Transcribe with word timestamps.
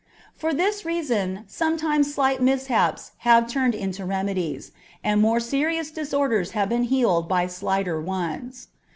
For 0.35 0.51
this 0.51 0.83
reason, 0.83 1.43
some 1.47 1.77
times 1.77 2.11
slight 2.11 2.41
mishaps 2.41 3.11
have 3.19 3.47
turned 3.47 3.75
into 3.75 4.03
remedies, 4.03 4.71
and 5.03 5.21
more 5.21 5.39
serious 5.39 5.91
disorders 5.91 6.53
have 6.57 6.69
been 6.69 6.85
healed 6.85 7.29
by 7.29 7.45
slighter 7.45 8.01
ones. 8.01 8.69